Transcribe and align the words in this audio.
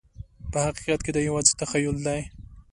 په 0.51 0.57
حقیقت 0.65 0.99
کې 1.05 1.11
دا 1.15 1.21
یوازې 1.27 1.53
تخیل 1.59 1.97
دی. 2.07 2.21